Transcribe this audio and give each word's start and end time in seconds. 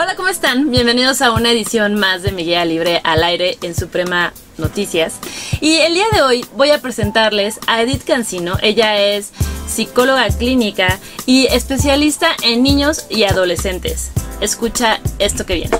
Hola, 0.00 0.14
¿cómo 0.14 0.28
están? 0.28 0.70
Bienvenidos 0.70 1.22
a 1.22 1.32
una 1.32 1.50
edición 1.50 1.96
más 1.96 2.22
de 2.22 2.30
Mi 2.30 2.44
Guía 2.44 2.64
Libre 2.64 3.00
al 3.02 3.24
aire 3.24 3.58
en 3.62 3.74
Suprema 3.74 4.32
Noticias. 4.56 5.14
Y 5.60 5.78
el 5.78 5.94
día 5.94 6.04
de 6.12 6.22
hoy 6.22 6.46
voy 6.54 6.70
a 6.70 6.80
presentarles 6.80 7.58
a 7.66 7.82
Edith 7.82 8.04
Cancino. 8.04 8.58
Ella 8.62 8.96
es 8.96 9.32
psicóloga 9.66 10.28
clínica 10.28 11.00
y 11.26 11.46
especialista 11.46 12.28
en 12.44 12.62
niños 12.62 13.06
y 13.10 13.24
adolescentes. 13.24 14.12
Escucha 14.40 15.00
esto 15.18 15.44
que 15.44 15.54
viene. 15.54 15.76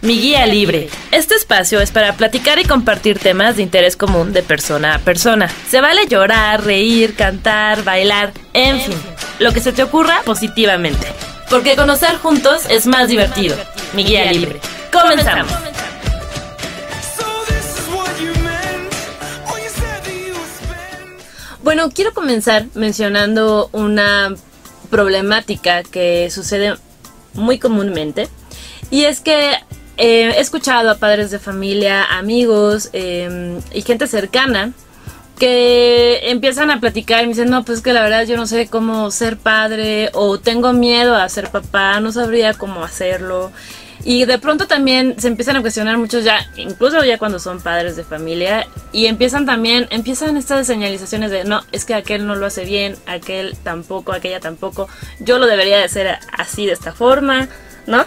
Mi 0.00 0.18
guía 0.18 0.46
libre. 0.46 0.88
Este 1.10 1.34
espacio 1.34 1.82
es 1.82 1.90
para 1.90 2.14
platicar 2.14 2.58
y 2.58 2.64
compartir 2.64 3.18
temas 3.18 3.56
de 3.56 3.64
interés 3.64 3.98
común 3.98 4.32
de 4.32 4.42
persona 4.42 4.94
a 4.94 4.98
persona. 4.98 5.50
Se 5.68 5.82
vale 5.82 6.06
llorar, 6.06 6.64
reír, 6.64 7.14
cantar, 7.16 7.84
bailar, 7.84 8.32
en 8.54 8.80
fin, 8.80 8.96
lo 9.40 9.52
que 9.52 9.60
se 9.60 9.74
te 9.74 9.82
ocurra 9.82 10.22
positivamente. 10.24 11.06
Porque 11.52 11.76
conocer 11.76 12.16
juntos 12.16 12.62
es 12.70 12.86
más 12.86 13.08
divertido. 13.08 13.58
Mi 13.92 14.04
guía 14.04 14.32
libre. 14.32 14.58
Comenzamos. 14.90 15.52
Bueno, 21.62 21.90
quiero 21.90 22.14
comenzar 22.14 22.64
mencionando 22.72 23.68
una 23.72 24.34
problemática 24.88 25.82
que 25.82 26.30
sucede 26.30 26.76
muy 27.34 27.58
comúnmente. 27.58 28.30
Y 28.90 29.04
es 29.04 29.20
que 29.20 29.50
eh, 29.50 30.32
he 30.34 30.40
escuchado 30.40 30.90
a 30.90 30.94
padres 30.94 31.30
de 31.30 31.38
familia, 31.38 32.02
amigos 32.16 32.88
em, 32.94 33.60
y 33.74 33.82
gente 33.82 34.06
cercana 34.06 34.72
que 35.38 36.30
empiezan 36.30 36.70
a 36.70 36.80
platicar 36.80 37.22
y 37.22 37.26
me 37.26 37.32
dicen, 37.32 37.50
no, 37.50 37.64
pues 37.64 37.80
que 37.80 37.92
la 37.92 38.02
verdad 38.02 38.26
yo 38.26 38.36
no 38.36 38.46
sé 38.46 38.68
cómo 38.68 39.10
ser 39.10 39.36
padre 39.36 40.10
o 40.12 40.38
tengo 40.38 40.72
miedo 40.72 41.16
a 41.16 41.28
ser 41.28 41.50
papá, 41.50 41.98
no 42.00 42.12
sabría 42.12 42.54
cómo 42.54 42.84
hacerlo. 42.84 43.50
Y 44.04 44.24
de 44.24 44.38
pronto 44.38 44.66
también 44.66 45.14
se 45.18 45.28
empiezan 45.28 45.56
a 45.56 45.60
cuestionar 45.60 45.96
muchos 45.96 46.24
ya, 46.24 46.38
incluso 46.56 47.04
ya 47.04 47.18
cuando 47.18 47.38
son 47.38 47.60
padres 47.60 47.94
de 47.94 48.02
familia, 48.02 48.66
y 48.92 49.06
empiezan 49.06 49.46
también, 49.46 49.86
empiezan 49.90 50.36
estas 50.36 50.66
señalizaciones 50.66 51.30
de, 51.30 51.44
no, 51.44 51.62
es 51.70 51.84
que 51.84 51.94
aquel 51.94 52.26
no 52.26 52.34
lo 52.34 52.46
hace 52.46 52.64
bien, 52.64 52.96
aquel 53.06 53.56
tampoco, 53.62 54.12
aquella 54.12 54.40
tampoco, 54.40 54.88
yo 55.20 55.38
lo 55.38 55.46
debería 55.46 55.78
de 55.78 55.84
hacer 55.84 56.18
así, 56.36 56.66
de 56.66 56.72
esta 56.72 56.92
forma, 56.92 57.48
¿no? 57.86 58.04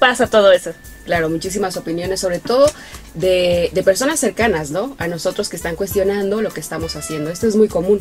Pasa 0.00 0.26
todo 0.26 0.50
eso. 0.50 0.72
Claro, 1.08 1.30
muchísimas 1.30 1.78
opiniones, 1.78 2.20
sobre 2.20 2.38
todo 2.38 2.70
de, 3.14 3.72
personas 3.82 4.20
cercanas, 4.20 4.70
¿no? 4.70 4.94
A 4.98 5.08
nosotros 5.08 5.48
que 5.48 5.56
están 5.56 5.74
cuestionando 5.74 6.42
lo 6.42 6.50
que 6.50 6.60
estamos 6.60 6.96
haciendo. 6.96 7.30
Esto 7.30 7.46
es 7.46 7.56
muy 7.56 7.66
común. 7.66 7.98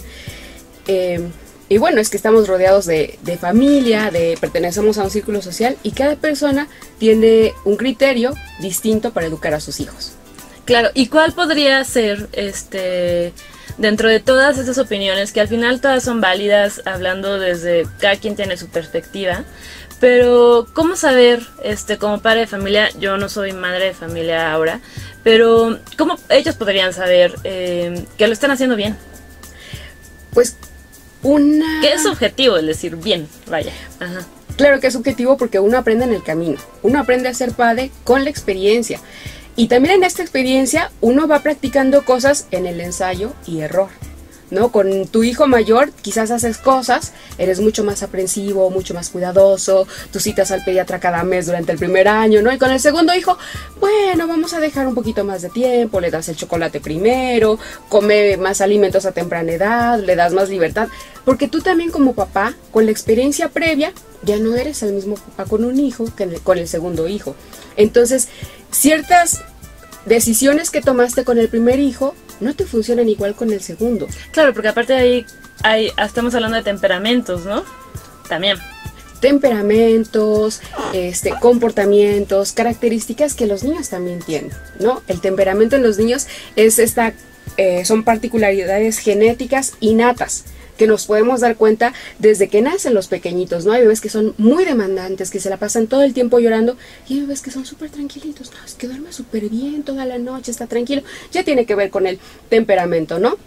Eh, 0.88 1.22
y 1.70 1.78
bueno, 1.78 2.02
es 2.02 2.10
que 2.10 2.18
estamos 2.18 2.50
rodeados 2.50 2.86
de, 2.86 3.18
de, 3.22 3.38
familia, 3.38 4.12
de 4.12 4.38
pertenecemos 4.42 4.98
a 4.98 5.04
un 5.04 5.10
círculo 5.10 5.42
social 5.42 5.78
y 5.84 5.92
cada 5.92 6.18
persona 6.18 6.68
tiene 7.00 7.54
un 7.64 7.78
criterio 7.78 8.34
distinto 8.60 9.14
para 9.14 9.28
educar 9.28 9.54
a 9.54 9.62
sus 9.62 9.80
hijos. 9.80 10.12
Claro, 10.66 10.90
¿y 10.94 11.08
cuál 11.08 11.32
podría 11.32 11.82
ser 11.86 12.28
este 12.34 13.32
dentro 13.78 14.10
de 14.10 14.20
todas 14.20 14.58
esas 14.58 14.78
opiniones 14.80 15.32
que 15.32 15.40
al 15.40 15.48
final 15.48 15.80
todas 15.80 16.04
son 16.04 16.20
válidas 16.20 16.82
hablando 16.84 17.40
desde 17.40 17.88
cada 18.02 18.18
quien 18.18 18.36
tiene 18.36 18.58
su 18.58 18.68
perspectiva? 18.68 19.46
Pero, 20.00 20.67
¿cómo 20.73 20.95
saber, 20.95 21.45
este, 21.64 21.98
como 21.98 22.20
padre 22.20 22.42
de 22.42 22.48
familia, 22.48 22.90
yo 23.00 23.17
no 23.17 23.30
soy 23.30 23.53
madre 23.53 23.86
de 23.86 23.94
familia 23.94 24.52
ahora, 24.52 24.80
pero 25.23 25.80
¿cómo 25.98 26.17
ellos 26.30 26.56
podrían 26.56 26.94
saber 26.94 27.36
eh, 27.44 28.06
que 28.17 28.28
lo 28.28 28.34
están 28.34 28.52
haciendo 28.52 28.76
bien? 28.76 28.95
Pues 30.34 30.56
una... 31.23 31.81
¿Qué 31.81 31.94
es 31.94 32.06
objetivo 32.06 32.58
el 32.58 32.67
decir 32.67 32.95
bien? 32.95 33.28
Vaya. 33.48 33.73
Ajá. 34.00 34.26
Claro 34.56 34.80
que 34.80 34.88
es 34.88 34.95
objetivo 34.95 35.38
porque 35.38 35.59
uno 35.59 35.78
aprende 35.78 36.06
en 36.06 36.14
el 36.14 36.23
camino, 36.23 36.58
uno 36.82 37.00
aprende 37.00 37.30
a 37.30 37.34
ser 37.34 37.52
padre 37.54 37.92
con 38.04 38.23
la 38.23 38.30
experiencia. 38.30 39.00
Y 39.56 39.67
también 39.67 39.95
en 39.95 40.04
esta 40.04 40.22
experiencia 40.22 40.92
uno 41.02 41.28
va 41.28 41.42
practicando 41.42 42.06
cosas 42.06 42.48
en 42.52 42.66
el 42.66 42.82
ensayo 42.82 43.34
y 43.45 43.61
error. 43.61 43.89
¿No? 44.50 44.72
Con 44.72 45.08
tu 45.08 45.24
hijo 45.24 45.48
mayor 45.48 45.92
quizás 46.02 46.32
haces 46.32 46.58
cosas, 46.58 47.14
eres 47.38 47.60
mucho 47.60 47.84
más 47.84 48.04
aprensivo, 48.04 48.70
mucho 48.70 48.94
más 48.94 49.10
cuidadoso, 49.10 49.88
tú 50.12 50.20
citas 50.20 50.52
al 50.52 50.64
pediatra 50.64 51.00
cada 51.00 51.24
mes 51.24 51.46
durante 51.46 51.72
el 51.72 51.78
primer 51.78 52.08
año, 52.08 52.42
¿no? 52.42 52.52
Y 52.52 52.58
con 52.58 52.72
el 52.72 52.80
segundo 52.80 53.14
hijo, 53.14 53.38
bueno, 53.80 54.28
vamos 54.28 54.54
a 54.54 54.60
dejar 54.60 54.88
un 54.88 54.96
poquito 54.96 55.24
más 55.24 55.42
de 55.42 55.50
tiempo, 55.50 56.00
le 56.00 56.12
das 56.12 56.30
el 56.30 56.36
chocolate 56.36 56.80
primero, 56.80 57.60
come 57.90 58.38
más 58.38 58.62
alimentos 58.62 59.06
a 59.06 59.12
temprana 59.12 59.52
edad, 59.52 60.00
le 60.00 60.16
das 60.16 60.34
más 60.34 60.50
libertad, 60.50 60.88
porque 61.26 61.48
tú 61.48 61.62
también 61.62 61.92
como 61.92 62.14
papá, 62.14 62.54
con 62.72 62.86
la 62.86 62.92
experiencia 62.92 63.50
previa, 63.50 63.94
ya 64.24 64.38
no 64.38 64.56
eres 64.56 64.82
el 64.84 64.94
mismo 64.94 65.16
papá 65.16 65.46
con 65.46 65.64
un 65.64 65.80
hijo 65.80 66.06
que 66.16 66.26
con 66.44 66.58
el 66.58 66.68
segundo 66.68 67.08
hijo. 67.08 67.36
Entonces, 67.76 68.30
ciertas 68.72 69.42
decisiones 70.06 70.70
que 70.70 70.82
tomaste 70.82 71.24
con 71.24 71.38
el 71.38 71.50
primer 71.50 71.80
hijo 71.80 72.16
no 72.39 72.55
te 72.55 72.65
funcionan 72.65 73.09
igual 73.09 73.36
con 73.36 73.52
el 73.52 73.61
segundo. 73.61 74.08
Claro, 74.31 74.53
porque 74.53 74.70
aparte 74.70 74.93
de 74.93 74.99
ahí 74.99 75.25
hay, 75.64 75.92
estamos 76.03 76.33
hablando 76.36 76.58
de 76.58 76.64
temperamentos, 76.64 77.45
¿no? 77.45 77.64
También. 78.27 78.58
Temperamentos, 79.20 80.61
este, 80.93 81.33
comportamientos, 81.39 82.52
características 82.52 83.33
que 83.33 83.48
los 83.48 83.64
niños 83.64 83.89
también 83.89 84.20
tienen, 84.20 84.52
¿no? 84.80 85.02
El 85.08 85.21
temperamento 85.21 85.75
en 85.75 85.81
los 85.81 85.98
niños 85.98 86.27
es 86.55 86.77
esta, 86.77 87.14
eh, 87.58 87.83
son 87.83 88.03
particularidades 88.03 88.99
genéticas 88.99 89.73
innatas 89.80 90.45
que 90.77 90.88
nos 90.88 91.05
podemos 91.05 91.42
dar 91.42 91.55
cuenta 91.55 91.93
desde 92.20 92.48
que 92.48 92.61
nacen 92.61 92.93
los 92.93 93.08
pequeñitos, 93.08 93.65
¿no? 93.65 93.73
Hay 93.73 93.82
bebés 93.82 94.02
que 94.02 94.10
son 94.10 94.33
muy 94.38 94.65
demandantes, 94.65 95.32
que 95.32 95.39
se 95.39 95.49
la 95.49 95.58
pasan 95.58 95.88
todo 95.88 96.04
el 96.04 96.14
tiempo 96.14 96.39
llorando, 96.39 96.77
y 97.08 97.15
hay 97.15 97.21
bebés 97.21 97.42
que 97.42 97.52
son 97.52 97.65
súper 97.65 97.89
tranquilitos, 97.89 98.52
no, 98.52 98.65
es 98.65 98.73
que 98.76 98.87
duerme 98.87 99.11
súper 99.11 99.49
bien 99.49 99.83
toda 99.83 100.05
la 100.05 100.17
noche, 100.17 100.52
está 100.52 100.67
tranquilo, 100.67 101.02
ya 101.32 101.43
tiene 101.43 101.66
que 101.66 101.76
ver 101.76 101.89
con 101.89 102.08
el 102.08 102.20
temperamento, 102.49 103.20
¿no? 103.20 103.37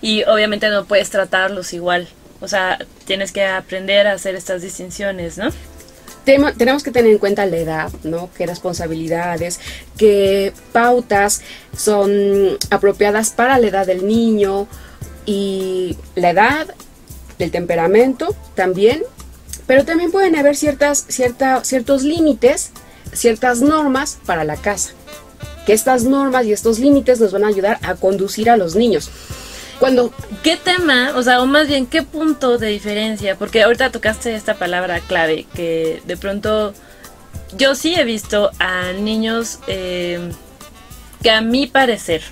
Y 0.00 0.24
obviamente 0.24 0.68
no 0.70 0.86
puedes 0.86 1.08
tratarlos 1.10 1.72
igual, 1.72 2.08
o 2.40 2.48
sea, 2.48 2.78
tienes 3.04 3.30
que 3.30 3.44
aprender 3.44 4.08
a 4.08 4.12
hacer 4.12 4.34
estas 4.34 4.60
distinciones, 4.60 5.38
¿no? 5.38 5.50
tenemos 6.56 6.82
que 6.82 6.90
tener 6.90 7.12
en 7.12 7.18
cuenta 7.18 7.46
la 7.46 7.56
edad, 7.56 7.92
¿no? 8.02 8.30
Qué 8.36 8.46
responsabilidades, 8.46 9.60
qué 9.96 10.52
pautas 10.72 11.40
son 11.76 12.58
apropiadas 12.70 13.30
para 13.30 13.58
la 13.58 13.68
edad 13.68 13.86
del 13.86 14.06
niño, 14.06 14.66
y 15.26 15.96
la 16.14 16.30
edad, 16.30 16.74
el 17.38 17.50
temperamento 17.50 18.34
también, 18.54 19.02
pero 19.66 19.84
también 19.84 20.12
pueden 20.12 20.36
haber 20.36 20.56
ciertas, 20.56 21.04
ciertos 21.08 22.02
límites, 22.02 22.70
ciertas 23.12 23.60
normas 23.60 24.18
para 24.24 24.44
la 24.44 24.56
casa. 24.56 24.92
Que 25.66 25.72
estas 25.72 26.04
normas 26.04 26.46
y 26.46 26.52
estos 26.52 26.78
límites 26.78 27.20
nos 27.20 27.32
van 27.32 27.44
a 27.44 27.48
ayudar 27.48 27.78
a 27.82 27.96
conducir 27.96 28.48
a 28.48 28.56
los 28.56 28.76
niños. 28.76 29.10
Cuando, 29.80 30.12
¿qué 30.42 30.56
tema, 30.56 31.12
o 31.16 31.22
sea, 31.22 31.42
o 31.42 31.46
más 31.46 31.66
bien, 31.66 31.86
qué 31.86 32.02
punto 32.02 32.56
de 32.56 32.68
diferencia? 32.68 33.36
Porque 33.36 33.62
ahorita 33.62 33.90
tocaste 33.90 34.34
esta 34.34 34.54
palabra 34.54 35.00
clave, 35.00 35.46
que 35.54 36.00
de 36.06 36.16
pronto 36.16 36.72
yo 37.56 37.74
sí 37.74 37.94
he 37.94 38.04
visto 38.04 38.50
a 38.58 38.92
niños 38.92 39.58
eh, 39.66 40.30
que 41.22 41.30
a 41.30 41.40
mi 41.40 41.66
parecer 41.66 42.22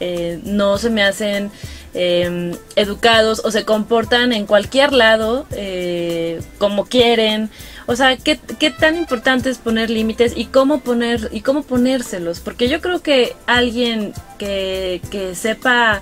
eh, 0.00 0.40
no 0.42 0.78
se 0.78 0.90
me 0.90 1.02
hacen 1.02 1.50
Em, 1.94 2.52
educados 2.74 3.42
o 3.44 3.50
se 3.50 3.66
comportan 3.66 4.32
en 4.32 4.46
cualquier 4.46 4.94
lado 4.94 5.46
eh, 5.50 6.40
como 6.56 6.86
quieren. 6.86 7.50
O 7.84 7.96
sea, 7.96 8.16
¿qué, 8.16 8.40
¿qué, 8.58 8.70
tan 8.70 8.96
importante 8.96 9.50
es 9.50 9.58
poner 9.58 9.90
límites 9.90 10.32
y 10.34 10.46
cómo 10.46 10.80
poner 10.80 11.28
y 11.32 11.42
cómo 11.42 11.64
ponérselos? 11.64 12.40
Porque 12.40 12.70
yo 12.70 12.80
creo 12.80 13.02
que 13.02 13.36
alguien 13.46 14.14
que, 14.38 15.02
que 15.10 15.34
sepa 15.34 16.00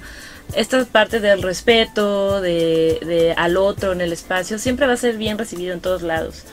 esta 0.55 0.85
parte 0.85 1.19
del 1.19 1.43
respeto 1.43 2.41
de, 2.41 3.35
al 3.37 3.57
otro 3.57 3.91
en 3.91 4.01
el 4.01 4.13
espacio 4.13 4.61
siempre 4.61 4.87
va 4.87 4.93
a 4.93 4.97
ser 4.97 5.17
bien 5.17 5.39
recibido 5.39 5.73
en 5.75 5.81
todos 5.81 6.03
lados 6.03 6.45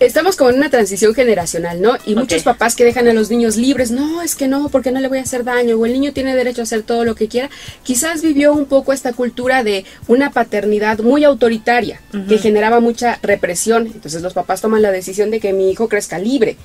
estamos 0.00 0.36
como 0.36 0.50
en 0.50 0.56
una 0.56 0.70
transición 0.70 1.14
generacional, 1.14 1.80
¿no? 1.80 1.96
Y 2.06 2.14
muchos 2.14 2.42
papás 2.42 2.76
que 2.76 2.84
dejan 2.84 3.08
a 3.08 3.12
los 3.12 3.30
niños 3.30 3.56
libres, 3.56 3.90
no, 3.90 4.22
es 4.22 4.34
que 4.34 4.48
no, 4.48 4.68
porque 4.68 4.92
no 4.92 5.00
le 5.00 5.08
voy 5.08 5.18
a 5.18 5.22
hacer 5.22 5.44
daño, 5.44 5.76
o 5.76 5.86
el 5.86 5.92
niño 5.92 6.12
tiene 6.12 6.36
derecho 6.36 6.62
a 6.62 6.64
hacer 6.64 6.82
todo 6.82 7.04
lo 7.04 7.14
que 7.14 7.28
quiera, 7.28 7.50
quizás 7.82 8.22
vivió 8.22 8.52
un 8.52 8.66
poco 8.66 8.92
esta 8.92 9.12
cultura 9.12 9.64
de 9.64 9.84
una 10.06 10.30
paternidad 10.30 11.00
muy 11.00 11.24
autoritaria, 11.24 12.00
que 12.28 12.38
generaba 12.38 12.80
mucha 12.80 13.18
represión, 13.22 13.86
entonces 13.86 14.22
los 14.22 14.34
papás 14.34 14.60
toman 14.60 14.82
la 14.82 14.92
decisión 14.92 15.30
de 15.30 15.40
que 15.40 15.52
mi 15.52 15.70
hijo 15.70 15.88
crezca 15.88 16.18
libre, 16.18 16.56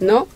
¿no? 0.00 0.26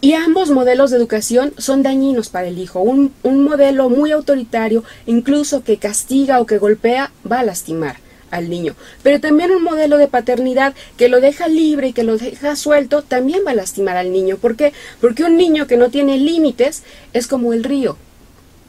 Y 0.00 0.12
ambos 0.12 0.50
modelos 0.50 0.90
de 0.90 0.98
educación 0.98 1.52
son 1.56 1.82
dañinos 1.82 2.28
para 2.28 2.46
el 2.46 2.58
hijo. 2.58 2.80
Un, 2.80 3.12
un 3.22 3.42
modelo 3.42 3.88
muy 3.88 4.12
autoritario, 4.12 4.84
incluso 5.06 5.64
que 5.64 5.78
castiga 5.78 6.38
o 6.40 6.46
que 6.46 6.58
golpea, 6.58 7.10
va 7.30 7.40
a 7.40 7.44
lastimar 7.44 7.96
al 8.30 8.50
niño. 8.50 8.74
Pero 9.02 9.20
también 9.20 9.50
un 9.50 9.62
modelo 9.62 9.98
de 9.98 10.08
paternidad 10.08 10.74
que 10.96 11.08
lo 11.08 11.20
deja 11.20 11.48
libre 11.48 11.88
y 11.88 11.92
que 11.92 12.04
lo 12.04 12.18
deja 12.18 12.56
suelto 12.56 13.02
también 13.02 13.42
va 13.46 13.52
a 13.52 13.54
lastimar 13.54 13.96
al 13.96 14.12
niño. 14.12 14.36
¿Por 14.36 14.56
qué? 14.56 14.72
Porque 15.00 15.24
un 15.24 15.36
niño 15.36 15.66
que 15.66 15.76
no 15.76 15.90
tiene 15.90 16.18
límites 16.18 16.82
es 17.12 17.26
como 17.26 17.52
el 17.52 17.64
río. 17.64 17.96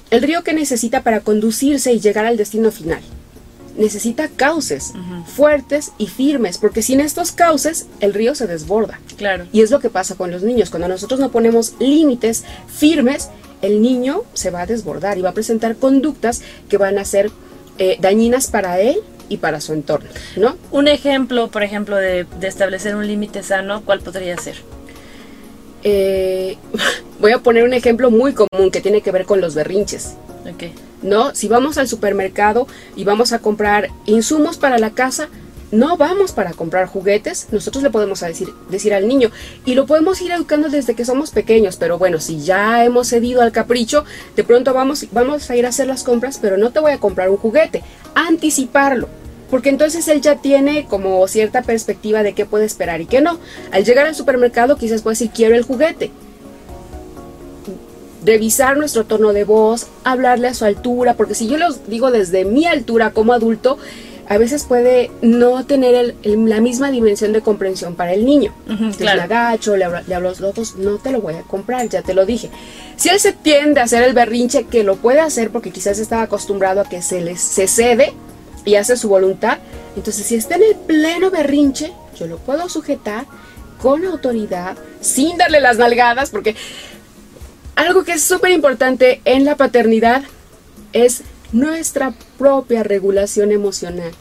El 0.09 0.21
río 0.21 0.43
que 0.43 0.53
necesita 0.53 1.03
para 1.03 1.21
conducirse 1.21 1.91
y 1.91 1.99
llegar 1.99 2.25
al 2.25 2.37
destino 2.37 2.71
final. 2.71 3.01
necesita 3.77 4.27
cauces 4.27 4.93
fuertes 5.27 5.91
y 5.99 6.07
firmes, 6.07 6.57
porque 6.57 6.81
sin 6.81 6.99
estos 6.99 7.31
cauces 7.31 7.85
el 7.99 8.13
río 8.13 8.33
se 8.33 8.47
desborda. 8.47 8.99
Claro. 9.17 9.45
Y 9.51 9.61
es 9.61 9.69
lo 9.69 9.79
que 9.79 9.91
pasa 9.91 10.15
con 10.15 10.31
los 10.31 10.41
niños. 10.41 10.71
Cuando 10.71 10.87
nosotros 10.87 11.19
no 11.19 11.29
ponemos 11.29 11.75
límites 11.79 12.43
firmes, 12.67 13.29
el 13.61 13.81
niño 13.81 14.23
se 14.33 14.49
va 14.49 14.61
a 14.61 14.65
desbordar 14.65 15.17
y 15.17 15.21
va 15.21 15.29
a 15.29 15.33
presentar 15.33 15.75
conductas 15.75 16.41
que 16.69 16.77
van 16.77 16.97
a 16.97 17.05
ser 17.05 17.31
eh, 17.77 17.97
dañinas 17.99 18.47
para 18.47 18.79
él 18.79 19.01
y 19.29 19.37
para 19.37 19.61
su 19.61 19.73
entorno, 19.73 20.09
¿no? 20.35 20.55
Un 20.71 20.87
ejemplo, 20.87 21.49
por 21.49 21.63
ejemplo, 21.63 21.95
de, 21.95 22.25
de 22.39 22.47
establecer 22.47 22.95
un 22.95 23.07
límite 23.07 23.43
sano, 23.43 23.83
¿cuál 23.83 23.99
podría 23.99 24.37
ser? 24.37 24.55
Eh, 25.83 26.57
voy 27.19 27.31
a 27.31 27.39
poner 27.39 27.63
un 27.63 27.73
ejemplo 27.73 28.11
muy 28.11 28.33
común 28.33 28.71
que 28.71 28.81
tiene 28.81 29.01
que 29.01 29.11
ver 29.11 29.25
con 29.25 29.41
los 29.41 29.55
berrinches. 29.55 30.15
Ok. 30.51 30.63
¿no? 31.01 31.35
Si 31.35 31.47
vamos 31.47 31.77
al 31.77 31.87
supermercado 31.87 32.67
y 32.95 33.03
vamos 33.03 33.33
a 33.33 33.39
comprar 33.39 33.89
insumos 34.05 34.57
para 34.57 34.79
la 34.79 34.91
casa, 34.91 35.29
no 35.71 35.97
vamos 35.97 36.31
para 36.31 36.53
comprar 36.53 36.87
juguetes, 36.87 37.47
nosotros 37.51 37.83
le 37.83 37.89
podemos 37.89 38.21
decir, 38.21 38.49
decir 38.69 38.93
al 38.93 39.07
niño 39.07 39.31
y 39.65 39.75
lo 39.75 39.85
podemos 39.85 40.21
ir 40.21 40.31
educando 40.31 40.69
desde 40.69 40.95
que 40.95 41.05
somos 41.05 41.31
pequeños, 41.31 41.77
pero 41.77 41.97
bueno, 41.97 42.19
si 42.19 42.41
ya 42.41 42.85
hemos 42.85 43.09
cedido 43.09 43.41
al 43.41 43.51
capricho, 43.51 44.05
de 44.35 44.43
pronto 44.43 44.73
vamos, 44.73 45.05
vamos 45.11 45.49
a 45.49 45.55
ir 45.55 45.65
a 45.65 45.69
hacer 45.69 45.87
las 45.87 46.03
compras, 46.03 46.39
pero 46.41 46.57
no 46.57 46.71
te 46.71 46.79
voy 46.79 46.91
a 46.91 46.99
comprar 46.99 47.29
un 47.29 47.37
juguete, 47.37 47.83
anticiparlo. 48.15 49.09
Porque 49.49 49.69
entonces 49.69 50.05
él 50.09 50.19
ya 50.19 50.35
tiene 50.35 50.87
como 50.87 51.25
cierta 51.29 51.61
perspectiva 51.61 52.21
de 52.21 52.33
qué 52.33 52.45
puede 52.45 52.65
esperar 52.65 52.99
y 52.99 53.05
qué 53.05 53.21
no. 53.21 53.39
Al 53.71 53.85
llegar 53.85 54.05
al 54.05 54.13
supermercado 54.13 54.75
quizás 54.75 55.01
puede 55.01 55.13
decir 55.13 55.31
quiero 55.33 55.55
el 55.55 55.63
juguete 55.63 56.11
revisar 58.25 58.75
nuestro 58.75 59.05
tono 59.05 59.31
de 59.31 59.45
voz, 59.45 59.87
hablarle 60.03 60.49
a 60.49 60.53
su 60.53 60.65
altura, 60.65 61.13
porque 61.13 61.33
si 61.33 61.47
yo 61.47 61.57
los 61.57 61.87
digo 61.87 62.11
desde 62.11 62.43
mi 62.43 62.65
altura 62.65 63.11
como 63.11 63.31
adulto, 63.31 63.77
a 64.29 64.37
veces 64.37 64.65
puede 64.65 65.09
no 65.21 65.65
tener 65.65 66.15
la 66.23 66.59
misma 66.59 66.91
dimensión 66.91 67.31
de 67.31 67.41
comprensión 67.41 67.95
para 67.95 68.13
el 68.13 68.25
niño. 68.25 68.53
Entonces 68.67 69.01
le 69.01 69.09
agacho, 69.09 69.77
le 69.77 69.85
hablo, 69.85 70.01
le 70.05 70.19
los 70.19 70.41
ojos, 70.41 70.75
no 70.75 70.97
te 70.97 71.11
lo 71.11 71.21
voy 71.21 71.35
a 71.35 71.41
comprar, 71.43 71.87
ya 71.87 72.01
te 72.01 72.13
lo 72.13 72.25
dije. 72.25 72.49
Si 72.97 73.09
él 73.09 73.19
se 73.19 73.31
tiende 73.31 73.79
a 73.79 73.83
hacer 73.83 74.03
el 74.03 74.13
berrinche, 74.13 74.65
que 74.65 74.83
lo 74.83 74.97
puede 74.97 75.21
hacer 75.21 75.49
porque 75.49 75.71
quizás 75.71 75.99
estaba 75.99 76.23
acostumbrado 76.23 76.81
a 76.81 76.89
que 76.89 77.01
se 77.01 77.21
le 77.21 77.37
se 77.37 77.67
cede 77.67 78.13
y 78.65 78.75
hace 78.75 78.97
su 78.97 79.07
voluntad, 79.07 79.59
entonces 79.95 80.25
si 80.25 80.35
está 80.35 80.55
en 80.55 80.63
el 80.63 80.75
pleno 80.75 81.31
berrinche, 81.31 81.93
yo 82.19 82.27
lo 82.27 82.37
puedo 82.37 82.67
sujetar 82.67 83.25
con 83.81 84.03
autoridad, 84.05 84.75
sin 84.99 85.37
darle 85.37 85.61
las 85.61 85.77
nalgadas, 85.77 86.31
porque 86.31 86.55
algo 87.75 88.03
que 88.03 88.13
es 88.13 88.23
súper 88.23 88.51
importante 88.51 89.21
en 89.23 89.45
la 89.45 89.55
paternidad 89.55 90.23
es 90.91 91.21
nuestra 91.51 92.13
propia 92.37 92.83
regulación 92.83 93.51
emocional. 93.51 94.11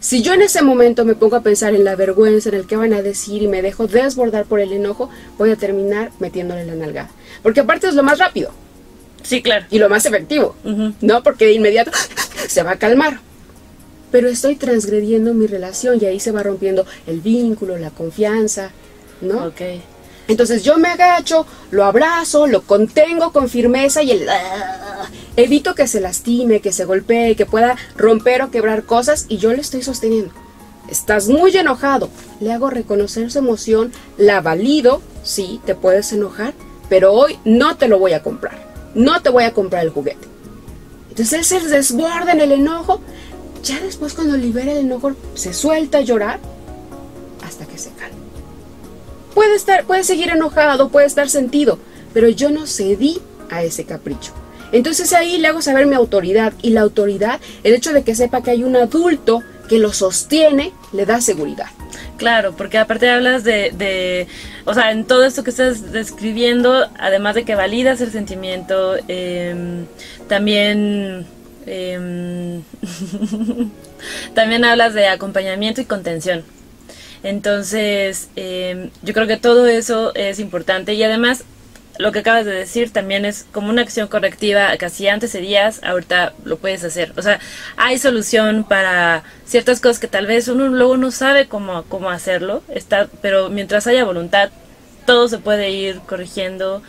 Si 0.00 0.20
yo 0.20 0.34
en 0.34 0.42
ese 0.42 0.62
momento 0.62 1.06
me 1.06 1.14
pongo 1.14 1.36
a 1.36 1.42
pensar 1.42 1.74
en 1.74 1.82
la 1.82 1.96
vergüenza, 1.96 2.50
en 2.50 2.56
el 2.56 2.66
que 2.66 2.76
van 2.76 2.92
a 2.92 3.00
decir 3.00 3.42
y 3.42 3.48
me 3.48 3.62
dejo 3.62 3.86
desbordar 3.86 4.44
por 4.44 4.60
el 4.60 4.72
enojo, 4.72 5.08
voy 5.38 5.50
a 5.50 5.56
terminar 5.56 6.12
metiéndole 6.18 6.66
la 6.66 6.74
nalgada. 6.74 7.10
Porque 7.42 7.60
aparte 7.60 7.88
es 7.88 7.94
lo 7.94 8.02
más 8.02 8.18
rápido. 8.18 8.50
Sí, 9.22 9.42
claro. 9.42 9.64
Y 9.70 9.78
lo 9.78 9.88
más 9.88 10.04
efectivo. 10.04 10.54
¿No? 11.00 11.22
Porque 11.22 11.46
de 11.46 11.52
inmediato 11.52 11.90
se 12.48 12.62
va 12.62 12.72
a 12.72 12.78
calmar. 12.78 13.20
Pero 14.12 14.28
estoy 14.28 14.56
transgrediendo 14.56 15.32
mi 15.32 15.46
relación 15.46 15.98
y 16.00 16.04
ahí 16.04 16.20
se 16.20 16.32
va 16.32 16.42
rompiendo 16.42 16.84
el 17.06 17.20
vínculo, 17.20 17.78
la 17.78 17.90
confianza, 17.90 18.72
¿no? 19.22 19.46
Ok. 19.46 19.62
Entonces 20.28 20.62
yo 20.62 20.78
me 20.78 20.88
agacho, 20.88 21.46
lo 21.70 21.84
abrazo, 21.84 22.46
lo 22.46 22.62
contengo 22.62 23.32
con 23.32 23.48
firmeza 23.48 24.02
y 24.02 24.10
el, 24.10 24.28
evito 25.36 25.74
que 25.74 25.86
se 25.86 26.00
lastime, 26.00 26.60
que 26.60 26.72
se 26.72 26.84
golpee, 26.84 27.36
que 27.36 27.46
pueda 27.46 27.76
romper 27.96 28.42
o 28.42 28.50
quebrar 28.50 28.84
cosas 28.84 29.26
y 29.28 29.38
yo 29.38 29.52
le 29.52 29.60
estoy 29.60 29.82
sosteniendo. 29.82 30.32
Estás 30.88 31.28
muy 31.28 31.56
enojado, 31.56 32.10
le 32.40 32.52
hago 32.52 32.70
reconocer 32.70 33.30
su 33.30 33.38
emoción, 33.38 33.92
la 34.18 34.40
valido, 34.40 35.00
sí, 35.22 35.60
te 35.64 35.74
puedes 35.74 36.12
enojar, 36.12 36.52
pero 36.88 37.12
hoy 37.12 37.38
no 37.44 37.76
te 37.76 37.88
lo 37.88 37.98
voy 37.98 38.12
a 38.12 38.22
comprar, 38.22 38.58
no 38.94 39.22
te 39.22 39.30
voy 39.30 39.44
a 39.44 39.54
comprar 39.54 39.84
el 39.84 39.90
juguete. 39.90 40.28
Entonces 41.08 41.52
él 41.52 41.60
se 41.62 41.68
desborda 41.68 42.32
en 42.32 42.40
el 42.40 42.52
enojo, 42.52 43.00
ya 43.62 43.80
después 43.80 44.12
cuando 44.12 44.36
libera 44.36 44.72
el 44.72 44.78
enojo 44.78 45.12
se 45.34 45.54
suelta 45.54 45.98
a 45.98 46.02
llorar 46.02 46.38
hasta 47.42 47.64
que 47.64 47.78
se 47.78 47.90
calma. 47.90 48.18
Puede, 49.34 49.54
estar, 49.54 49.84
puede 49.84 50.04
seguir 50.04 50.28
enojado, 50.28 50.90
puede 50.90 51.06
estar 51.06 51.30
sentido, 51.30 51.78
pero 52.12 52.28
yo 52.28 52.50
no 52.50 52.66
cedí 52.66 53.20
a 53.50 53.62
ese 53.62 53.84
capricho. 53.84 54.32
Entonces 54.72 55.12
ahí 55.12 55.38
le 55.38 55.48
hago 55.48 55.62
saber 55.62 55.86
mi 55.86 55.94
autoridad 55.94 56.52
y 56.62 56.70
la 56.70 56.82
autoridad, 56.82 57.40
el 57.62 57.74
hecho 57.74 57.92
de 57.92 58.02
que 58.02 58.14
sepa 58.14 58.42
que 58.42 58.50
hay 58.50 58.64
un 58.64 58.76
adulto 58.76 59.42
que 59.68 59.78
lo 59.78 59.92
sostiene, 59.92 60.72
le 60.92 61.06
da 61.06 61.20
seguridad. 61.20 61.66
Claro, 62.16 62.54
porque 62.56 62.78
aparte 62.78 63.10
hablas 63.10 63.44
de, 63.44 64.28
o 64.64 64.74
sea, 64.74 64.92
en 64.92 65.04
todo 65.04 65.24
esto 65.24 65.42
que 65.42 65.50
estás 65.50 65.92
describiendo, 65.92 66.88
además 66.98 67.34
de 67.34 67.44
que 67.44 67.54
validas 67.54 68.00
el 68.00 68.12
sentimiento, 68.12 68.96
em, 69.08 69.86
también, 70.28 71.26
em, 71.66 72.62
también 74.34 74.64
hablas 74.64 74.94
de 74.94 75.08
acompañamiento 75.08 75.80
y 75.80 75.86
contención. 75.86 76.44
Entonces, 77.22 78.28
em, 78.36 78.90
yo 79.02 79.14
creo 79.14 79.26
que 79.26 79.38
todo 79.38 79.66
eso 79.66 80.14
es 80.14 80.38
importante 80.38 80.94
y 80.94 81.02
además 81.02 81.44
lo 81.98 82.10
que 82.10 82.20
acabas 82.20 82.44
de 82.44 82.52
decir 82.52 82.90
también 82.90 83.24
es 83.24 83.46
como 83.52 83.70
una 83.70 83.82
acción 83.82 84.08
correctiva 84.08 84.76
que 84.76 84.90
si 84.90 85.06
antes 85.06 85.30
serías, 85.30 85.82
ahorita 85.84 86.34
lo 86.44 86.56
puedes 86.58 86.82
hacer. 86.82 87.12
O 87.16 87.22
sea, 87.22 87.38
hay 87.76 87.98
solución 87.98 88.64
para 88.64 89.22
ciertas 89.46 89.80
cosas 89.80 90.00
que 90.00 90.08
tal 90.08 90.26
vez 90.26 90.48
uno 90.48 90.68
luego 90.68 90.96
no 90.96 91.10
sabe 91.10 91.46
cómo, 91.46 91.84
cómo 91.84 92.10
hacerlo, 92.10 92.62
está, 92.68 93.08
pero 93.22 93.48
mientras 93.48 93.86
haya 93.86 94.04
voluntad, 94.04 94.50
todo 95.06 95.28
se 95.28 95.38
puede 95.38 95.70
ir 95.70 96.00
corrigiendo 96.06 96.82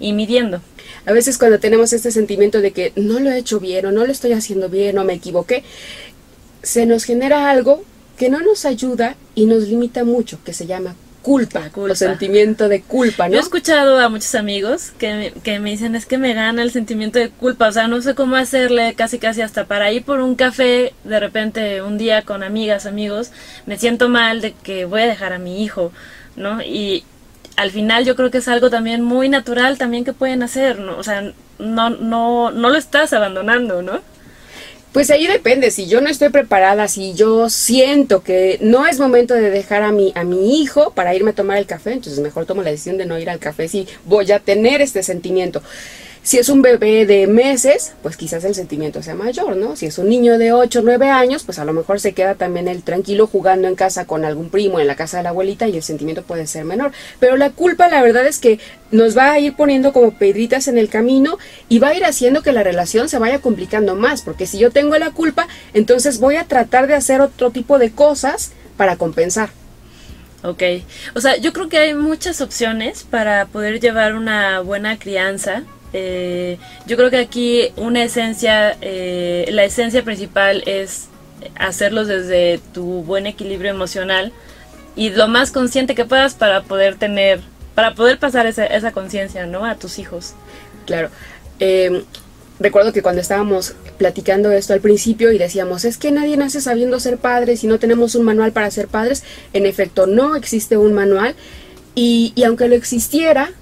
y 0.00 0.12
midiendo. 0.12 0.60
A 1.06 1.12
veces 1.12 1.38
cuando 1.38 1.60
tenemos 1.60 1.92
este 1.92 2.10
sentimiento 2.10 2.60
de 2.60 2.72
que 2.72 2.92
no 2.96 3.20
lo 3.20 3.30
he 3.30 3.38
hecho 3.38 3.60
bien 3.60 3.86
o 3.86 3.92
no 3.92 4.06
lo 4.06 4.12
estoy 4.12 4.32
haciendo 4.32 4.68
bien 4.68 4.98
o 4.98 5.04
me 5.04 5.14
equivoqué, 5.14 5.62
se 6.62 6.86
nos 6.86 7.04
genera 7.04 7.50
algo 7.50 7.84
que 8.16 8.28
no 8.28 8.40
nos 8.40 8.64
ayuda 8.64 9.16
y 9.36 9.46
nos 9.46 9.68
limita 9.68 10.02
mucho, 10.02 10.38
que 10.44 10.52
se 10.52 10.66
llama 10.66 10.96
culpa, 11.28 11.68
culpa. 11.68 11.92
o 11.92 11.94
sentimiento 11.94 12.70
de 12.70 12.80
culpa, 12.80 13.28
¿no? 13.28 13.34
Yo 13.34 13.38
he 13.38 13.42
escuchado 13.42 14.00
a 14.00 14.08
muchos 14.08 14.34
amigos 14.34 14.92
que 14.98 15.14
me, 15.14 15.30
que 15.42 15.58
me 15.58 15.70
dicen 15.70 15.94
es 15.94 16.06
que 16.06 16.16
me 16.16 16.32
gana 16.32 16.62
el 16.62 16.70
sentimiento 16.70 17.18
de 17.18 17.28
culpa, 17.28 17.68
o 17.68 17.72
sea, 17.72 17.86
no 17.86 18.00
sé 18.00 18.14
cómo 18.14 18.36
hacerle, 18.36 18.94
casi 18.94 19.18
casi 19.18 19.42
hasta 19.42 19.66
para 19.66 19.92
ir 19.92 20.04
por 20.04 20.20
un 20.20 20.36
café, 20.36 20.94
de 21.04 21.20
repente 21.20 21.82
un 21.82 21.98
día 21.98 22.22
con 22.22 22.42
amigas, 22.42 22.86
amigos, 22.86 23.30
me 23.66 23.76
siento 23.76 24.08
mal 24.08 24.40
de 24.40 24.52
que 24.52 24.86
voy 24.86 25.02
a 25.02 25.06
dejar 25.06 25.34
a 25.34 25.38
mi 25.38 25.62
hijo, 25.62 25.92
¿no? 26.34 26.62
Y 26.62 27.04
al 27.56 27.72
final 27.72 28.06
yo 28.06 28.16
creo 28.16 28.30
que 28.30 28.38
es 28.38 28.48
algo 28.48 28.70
también 28.70 29.02
muy 29.02 29.28
natural 29.28 29.76
también 29.76 30.04
que 30.04 30.14
pueden 30.14 30.42
hacer, 30.42 30.78
¿no? 30.78 30.96
O 30.96 31.02
sea, 31.02 31.32
no, 31.58 31.90
no, 31.90 32.50
no 32.52 32.70
lo 32.70 32.76
estás 32.76 33.12
abandonando, 33.12 33.82
¿no? 33.82 34.00
Pues 34.92 35.10
ahí 35.10 35.26
depende, 35.26 35.70
si 35.70 35.86
yo 35.86 36.00
no 36.00 36.08
estoy 36.08 36.30
preparada, 36.30 36.88
si 36.88 37.12
yo 37.12 37.50
siento 37.50 38.22
que 38.22 38.58
no 38.62 38.86
es 38.86 38.98
momento 38.98 39.34
de 39.34 39.50
dejar 39.50 39.82
a 39.82 39.92
mi, 39.92 40.12
a 40.14 40.24
mi 40.24 40.60
hijo 40.60 40.92
para 40.92 41.14
irme 41.14 41.30
a 41.30 41.34
tomar 41.34 41.58
el 41.58 41.66
café, 41.66 41.92
entonces 41.92 42.20
mejor 42.20 42.46
tomo 42.46 42.62
la 42.62 42.70
decisión 42.70 42.96
de 42.96 43.04
no 43.04 43.18
ir 43.18 43.28
al 43.28 43.38
café 43.38 43.68
si 43.68 43.86
voy 44.06 44.32
a 44.32 44.40
tener 44.40 44.80
este 44.80 45.02
sentimiento. 45.02 45.62
Si 46.28 46.36
es 46.36 46.50
un 46.50 46.60
bebé 46.60 47.06
de 47.06 47.26
meses, 47.26 47.94
pues 48.02 48.18
quizás 48.18 48.44
el 48.44 48.54
sentimiento 48.54 49.02
sea 49.02 49.14
mayor, 49.14 49.56
¿no? 49.56 49.76
Si 49.76 49.86
es 49.86 49.96
un 49.96 50.10
niño 50.10 50.36
de 50.36 50.52
8 50.52 50.80
o 50.80 50.82
9 50.82 51.08
años, 51.08 51.42
pues 51.42 51.58
a 51.58 51.64
lo 51.64 51.72
mejor 51.72 52.00
se 52.00 52.12
queda 52.12 52.34
también 52.34 52.68
él 52.68 52.82
tranquilo 52.82 53.26
jugando 53.26 53.66
en 53.66 53.74
casa 53.76 54.04
con 54.04 54.26
algún 54.26 54.50
primo, 54.50 54.78
en 54.78 54.88
la 54.88 54.94
casa 54.94 55.16
de 55.16 55.22
la 55.22 55.30
abuelita, 55.30 55.68
y 55.68 55.76
el 55.78 55.82
sentimiento 55.82 56.24
puede 56.24 56.46
ser 56.46 56.66
menor. 56.66 56.92
Pero 57.18 57.38
la 57.38 57.48
culpa, 57.48 57.88
la 57.88 58.02
verdad 58.02 58.26
es 58.26 58.40
que 58.40 58.60
nos 58.90 59.16
va 59.16 59.30
a 59.30 59.38
ir 59.38 59.56
poniendo 59.56 59.94
como 59.94 60.18
pedritas 60.18 60.68
en 60.68 60.76
el 60.76 60.90
camino 60.90 61.38
y 61.70 61.78
va 61.78 61.88
a 61.88 61.94
ir 61.94 62.04
haciendo 62.04 62.42
que 62.42 62.52
la 62.52 62.62
relación 62.62 63.08
se 63.08 63.18
vaya 63.18 63.38
complicando 63.38 63.94
más, 63.94 64.20
porque 64.20 64.46
si 64.46 64.58
yo 64.58 64.70
tengo 64.70 64.98
la 64.98 65.12
culpa, 65.12 65.48
entonces 65.72 66.20
voy 66.20 66.36
a 66.36 66.44
tratar 66.44 66.88
de 66.88 66.94
hacer 66.94 67.22
otro 67.22 67.52
tipo 67.52 67.78
de 67.78 67.90
cosas 67.90 68.52
para 68.76 68.96
compensar. 68.96 69.48
Ok, 70.42 70.62
o 71.14 71.22
sea, 71.22 71.38
yo 71.38 71.54
creo 71.54 71.70
que 71.70 71.78
hay 71.78 71.94
muchas 71.94 72.42
opciones 72.42 73.04
para 73.04 73.46
poder 73.46 73.80
llevar 73.80 74.14
una 74.14 74.60
buena 74.60 74.98
crianza 74.98 75.64
eh, 75.92 76.58
yo 76.86 76.96
creo 76.96 77.10
que 77.10 77.18
aquí 77.18 77.72
una 77.76 78.02
esencia, 78.02 78.76
eh, 78.80 79.48
la 79.50 79.64
esencia 79.64 80.02
principal 80.02 80.62
es 80.66 81.08
hacerlos 81.58 82.08
desde 82.08 82.60
tu 82.72 83.02
buen 83.04 83.26
equilibrio 83.26 83.70
emocional 83.70 84.32
y 84.96 85.10
lo 85.10 85.28
más 85.28 85.50
consciente 85.50 85.94
que 85.94 86.04
puedas 86.04 86.34
para 86.34 86.62
poder 86.62 86.96
tener, 86.96 87.40
para 87.74 87.94
poder 87.94 88.18
pasar 88.18 88.46
esa, 88.46 88.66
esa 88.66 88.92
conciencia, 88.92 89.46
¿no? 89.46 89.64
A 89.64 89.76
tus 89.76 89.98
hijos. 89.98 90.34
Claro. 90.86 91.10
Em, 91.60 92.02
recuerdo 92.58 92.92
que 92.92 93.02
cuando 93.02 93.20
estábamos 93.20 93.74
platicando 93.98 94.50
esto 94.50 94.72
al 94.72 94.80
principio 94.80 95.32
y 95.32 95.38
decíamos, 95.38 95.84
es 95.84 95.96
que 95.96 96.10
nadie 96.10 96.36
nace 96.36 96.60
sabiendo 96.60 96.98
ser 97.00 97.18
padres 97.18 97.62
y 97.62 97.66
no 97.66 97.78
tenemos 97.78 98.14
un 98.14 98.24
manual 98.24 98.52
para 98.52 98.70
ser 98.70 98.88
padres, 98.88 99.22
en 99.52 99.66
efecto 99.66 100.06
no 100.06 100.34
existe 100.34 100.76
un 100.76 100.92
manual 100.92 101.34
y, 101.94 102.32
y 102.34 102.44
aunque 102.44 102.68
lo 102.68 102.74
existiera, 102.74 103.52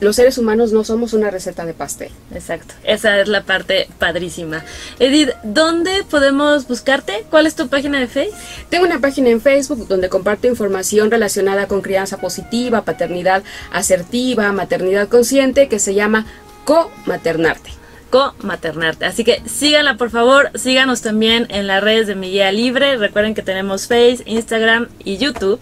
los 0.00 0.16
seres 0.16 0.38
humanos 0.38 0.72
no 0.72 0.84
somos 0.84 1.12
una 1.12 1.30
receta 1.30 1.64
de 1.64 1.74
pastel. 1.74 2.10
Exacto, 2.34 2.74
esa 2.84 3.20
es 3.20 3.28
la 3.28 3.42
parte 3.44 3.88
padrísima. 3.98 4.64
Edith, 4.98 5.30
¿dónde 5.42 6.04
podemos 6.08 6.66
buscarte? 6.66 7.24
¿Cuál 7.30 7.46
es 7.46 7.54
tu 7.54 7.68
página 7.68 8.00
de 8.00 8.06
Facebook? 8.06 8.38
Tengo 8.68 8.86
una 8.86 9.00
página 9.00 9.30
en 9.30 9.40
Facebook 9.40 9.86
donde 9.88 10.08
comparto 10.08 10.46
información 10.46 11.10
relacionada 11.10 11.66
con 11.66 11.82
crianza 11.82 12.18
positiva, 12.18 12.82
paternidad 12.82 13.42
asertiva, 13.72 14.52
maternidad 14.52 15.08
consciente, 15.08 15.68
que 15.68 15.78
se 15.78 15.94
llama 15.94 16.26
Co-Maternarte 16.64 17.80
co-maternarte. 18.10 19.06
Así 19.06 19.24
que 19.24 19.40
síganla 19.46 19.96
por 19.96 20.10
favor, 20.10 20.50
síganos 20.56 21.00
también 21.00 21.46
en 21.48 21.66
las 21.66 21.82
redes 21.82 22.06
de 22.06 22.16
Mi 22.16 22.30
Guía 22.30 22.52
Libre. 22.52 22.96
Recuerden 22.96 23.34
que 23.34 23.42
tenemos 23.42 23.86
Face, 23.86 24.22
Instagram 24.26 24.88
y 25.04 25.16
YouTube. 25.16 25.60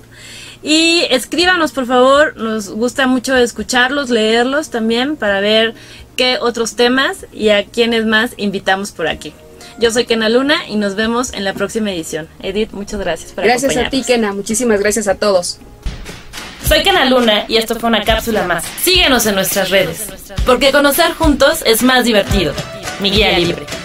Y 0.63 1.03
escríbanos 1.11 1.73
por 1.73 1.87
favor, 1.87 2.37
nos 2.37 2.69
gusta 2.71 3.07
mucho 3.07 3.37
escucharlos, 3.37 4.11
leerlos 4.11 4.71
también 4.71 5.17
para 5.17 5.41
ver 5.41 5.75
qué 6.17 6.39
otros 6.41 6.75
temas 6.75 7.27
y 7.33 7.51
a 7.51 7.65
quiénes 7.65 8.07
más 8.07 8.33
invitamos 8.37 8.91
por 8.91 9.07
aquí. 9.07 9.33
Yo 9.79 9.93
soy 9.93 10.07
Kena 10.07 10.29
Luna 10.29 10.67
y 10.69 10.75
nos 10.77 10.97
vemos 10.97 11.33
en 11.33 11.45
la 11.45 11.55
próxima 11.55 11.93
edición. 11.93 12.29
Edith, 12.43 12.73
muchas 12.73 12.99
gracias 12.99 13.33
por 13.33 13.45
Gracias 13.45 13.77
a 13.77 13.89
ti, 13.89 14.03
Kena. 14.05 14.33
Muchísimas 14.33 14.81
gracias 14.81 15.07
a 15.07 15.15
todos. 15.15 15.61
Soy 16.67 16.83
Kena 16.83 17.05
Luna 17.05 17.45
y 17.47 17.57
esto 17.57 17.79
fue 17.79 17.89
una 17.89 18.03
cápsula 18.03 18.43
más. 18.43 18.65
Síguenos 18.83 19.25
en 19.27 19.37
nuestras 19.37 19.71
redes, 19.71 20.09
porque 20.45 20.73
conocer 20.73 21.13
juntos 21.15 21.63
es 21.65 21.83
más 21.85 22.05
divertido. 22.05 22.53
Mi 23.01 23.11
guía 23.11 23.39
libre. 23.39 23.78